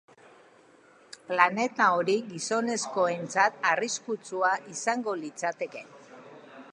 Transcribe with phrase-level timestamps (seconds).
[1.31, 5.89] Planeta hori gizonezkoentzat arriskutsuak izango litzateke.